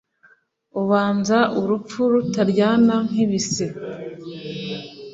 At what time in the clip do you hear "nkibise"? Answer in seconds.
3.07-3.65